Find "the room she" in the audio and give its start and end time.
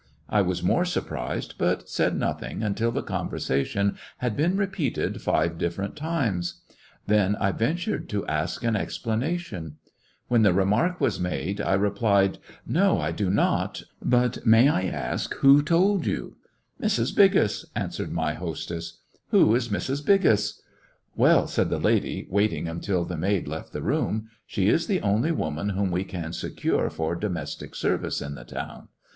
23.71-24.67